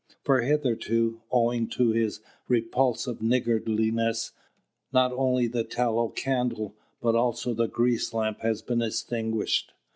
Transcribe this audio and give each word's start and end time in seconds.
For 0.23 0.41
hitherto, 0.41 1.21
owing 1.31 1.67
to 1.77 1.91
his 1.91 2.21
repulsive 2.47 3.21
niggardliness, 3.21 4.31
not 4.91 5.11
only 5.11 5.45
the 5.45 5.63
tallow 5.63 6.09
candle 6.09 6.73
but 6.99 7.13
also 7.13 7.53
the 7.53 7.67
grease 7.67 8.11
lamp 8.11 8.39
has 8.39 8.63
been 8.63 8.81
extinguished. 8.81 9.73